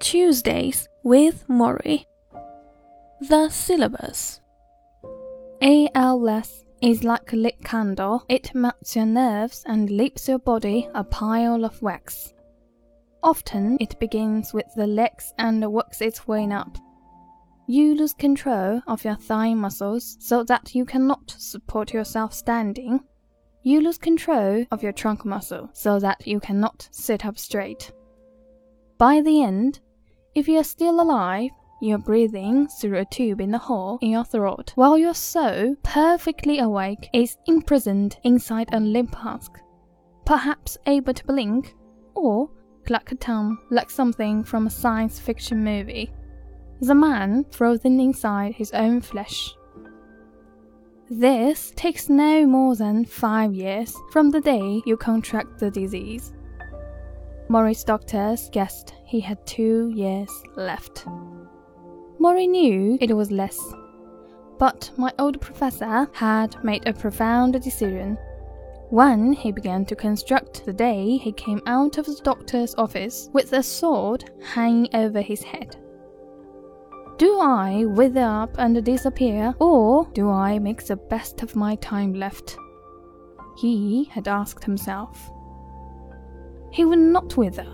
Tuesdays 0.00 0.88
with 1.04 1.46
Morrie. 1.46 2.06
The 3.20 3.50
syllabus 3.50 4.40
ALS 5.60 6.64
is 6.80 7.04
like 7.04 7.34
a 7.34 7.36
lit 7.36 7.62
candle, 7.62 8.24
it 8.30 8.54
melts 8.54 8.96
your 8.96 9.04
nerves 9.04 9.62
and 9.66 9.90
leaves 9.90 10.26
your 10.26 10.38
body 10.38 10.88
a 10.94 11.04
pile 11.04 11.66
of 11.66 11.82
wax. 11.82 12.32
Often 13.22 13.76
it 13.78 14.00
begins 14.00 14.54
with 14.54 14.64
the 14.74 14.86
legs 14.86 15.34
and 15.36 15.70
works 15.70 16.00
its 16.00 16.26
way 16.26 16.50
up. 16.50 16.78
You 17.68 17.94
lose 17.94 18.14
control 18.14 18.80
of 18.86 19.04
your 19.04 19.16
thigh 19.16 19.52
muscles 19.52 20.16
so 20.18 20.42
that 20.44 20.74
you 20.74 20.86
cannot 20.86 21.30
support 21.36 21.92
yourself 21.92 22.32
standing. 22.32 23.00
You 23.62 23.82
lose 23.82 23.98
control 23.98 24.64
of 24.70 24.82
your 24.82 24.92
trunk 24.92 25.26
muscle 25.26 25.68
so 25.74 26.00
that 26.00 26.26
you 26.26 26.40
cannot 26.40 26.88
sit 26.90 27.26
up 27.26 27.38
straight. 27.38 27.92
By 28.96 29.20
the 29.20 29.42
end, 29.42 29.80
if 30.40 30.48
you 30.48 30.58
are 30.58 30.64
still 30.64 31.02
alive, 31.02 31.50
you're 31.82 31.98
breathing 31.98 32.66
through 32.66 32.96
a 32.96 33.04
tube 33.04 33.42
in 33.42 33.50
the 33.50 33.58
hole 33.58 33.98
in 34.00 34.10
your 34.10 34.24
throat, 34.24 34.72
while 34.74 34.96
your 34.96 35.12
soul, 35.12 35.76
perfectly 35.82 36.60
awake, 36.60 37.10
is 37.12 37.36
imprisoned 37.46 38.16
inside 38.24 38.70
a 38.72 38.80
limp 38.80 39.14
husk, 39.14 39.58
perhaps 40.24 40.78
able 40.86 41.12
to 41.12 41.26
blink 41.26 41.74
or 42.14 42.48
cluck 42.86 43.12
a 43.12 43.16
tongue 43.16 43.58
like 43.70 43.90
something 43.90 44.42
from 44.42 44.66
a 44.66 44.70
science 44.70 45.18
fiction 45.18 45.62
movie. 45.62 46.10
The 46.80 46.94
man 46.94 47.44
frozen 47.50 48.00
inside 48.00 48.54
his 48.54 48.72
own 48.72 49.02
flesh. 49.02 49.54
This 51.10 51.70
takes 51.76 52.08
no 52.08 52.46
more 52.46 52.76
than 52.76 53.04
five 53.04 53.52
years 53.52 53.94
from 54.10 54.30
the 54.30 54.40
day 54.40 54.80
you 54.86 54.96
contract 54.96 55.58
the 55.58 55.70
disease. 55.70 56.32
Morrie's 57.50 57.82
doctors 57.82 58.48
guessed 58.52 58.94
he 59.04 59.18
had 59.18 59.44
two 59.44 59.90
years 59.92 60.30
left. 60.54 61.04
Morrie 62.20 62.48
knew 62.48 62.96
it 63.00 63.12
was 63.12 63.32
less, 63.32 63.58
but 64.56 64.88
my 64.96 65.12
old 65.18 65.40
professor 65.40 66.08
had 66.12 66.62
made 66.62 66.86
a 66.86 66.92
profound 66.92 67.60
decision. 67.60 68.16
When 68.90 69.32
he 69.32 69.50
began 69.50 69.84
to 69.86 69.96
construct 69.96 70.64
the 70.64 70.72
day 70.72 71.16
he 71.16 71.32
came 71.32 71.60
out 71.66 71.98
of 71.98 72.06
the 72.06 72.20
doctor's 72.22 72.76
office 72.76 73.28
with 73.32 73.52
a 73.52 73.64
sword 73.64 74.30
hanging 74.54 74.94
over 74.94 75.20
his 75.20 75.42
head. 75.42 75.76
Do 77.18 77.40
I 77.40 77.84
wither 77.84 78.22
up 78.22 78.54
and 78.58 78.84
disappear, 78.84 79.56
or 79.58 80.06
do 80.12 80.30
I 80.30 80.60
make 80.60 80.84
the 80.84 80.94
best 80.94 81.42
of 81.42 81.56
my 81.56 81.74
time 81.74 82.14
left? 82.14 82.56
He 83.58 84.04
had 84.04 84.28
asked 84.28 84.62
himself. 84.62 85.32
He 86.72 86.84
would 86.84 86.98
not 86.98 87.36
wither. 87.36 87.66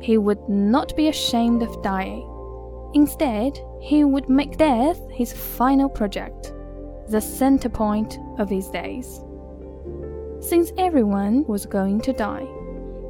He 0.00 0.18
would 0.18 0.48
not 0.48 0.96
be 0.96 1.08
ashamed 1.08 1.62
of 1.62 1.82
dying. 1.82 2.26
Instead, 2.94 3.58
he 3.80 4.04
would 4.04 4.28
make 4.28 4.56
death 4.56 4.98
his 5.10 5.32
final 5.32 5.88
project, 5.88 6.52
the 7.08 7.20
center 7.20 7.68
point 7.68 8.18
of 8.38 8.48
his 8.48 8.68
days. 8.68 9.20
Since 10.40 10.72
everyone 10.78 11.44
was 11.46 11.66
going 11.66 12.00
to 12.02 12.12
die, 12.12 12.46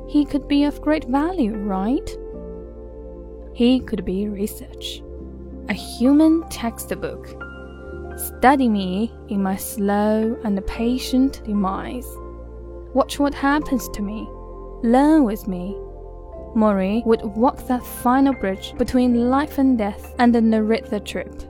he 0.09 0.25
could 0.25 0.49
be 0.49 0.65
of 0.65 0.81
great 0.81 1.05
value, 1.05 1.55
right? 1.57 2.09
He 3.55 3.81
could 3.81 4.05
be 4.05 4.29
research, 4.29 5.03
a 5.69 5.73
human 5.73 6.43
textbook. 6.51 7.29
Study 8.17 8.69
me 8.69 9.13
in 9.29 9.43
my 9.43 9.57
slow 9.57 10.37
and 10.45 10.67
patient 10.67 11.43
demise. 11.45 12.07
Watch 12.93 13.19
what 13.19 13.33
happens 13.33 13.89
to 13.91 14.03
me 14.03 14.29
Learn 14.83 15.25
with 15.25 15.47
me. 15.47 15.77
Morrie 16.57 17.05
would 17.05 17.23
walk 17.23 17.67
that 17.67 17.85
final 17.85 18.33
bridge 18.33 18.75
between 18.79 19.29
life 19.29 19.59
and 19.59 19.77
death 19.77 20.15
and 20.19 20.33
narrate 20.33 20.87
the 20.87 21.01
trip. 21.01 21.50